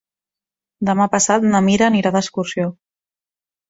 Demà 0.89 1.07
passat 1.17 1.47
na 1.51 1.63
Mira 1.69 1.89
anirà 1.93 2.17
d'excursió. 2.19 2.77